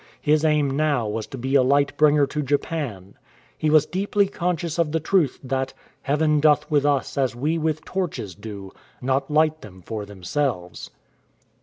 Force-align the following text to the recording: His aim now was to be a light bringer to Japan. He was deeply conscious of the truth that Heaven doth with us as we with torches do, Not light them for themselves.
His 0.19 0.43
aim 0.43 0.67
now 0.71 1.07
was 1.07 1.27
to 1.27 1.37
be 1.37 1.53
a 1.53 1.61
light 1.61 1.95
bringer 1.95 2.25
to 2.25 2.41
Japan. 2.41 3.13
He 3.55 3.69
was 3.69 3.85
deeply 3.85 4.27
conscious 4.27 4.79
of 4.79 4.91
the 4.93 4.99
truth 4.99 5.37
that 5.43 5.75
Heaven 6.01 6.39
doth 6.39 6.71
with 6.71 6.87
us 6.87 7.19
as 7.19 7.35
we 7.35 7.59
with 7.59 7.85
torches 7.85 8.33
do, 8.33 8.71
Not 8.99 9.29
light 9.29 9.61
them 9.61 9.83
for 9.83 10.07
themselves. 10.07 10.89